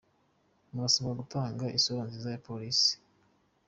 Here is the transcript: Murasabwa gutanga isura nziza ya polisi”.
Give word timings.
Murasabwa 0.71 1.19
gutanga 1.21 1.65
isura 1.77 2.01
nziza 2.07 2.29
ya 2.33 2.41
polisi”. 2.47 2.91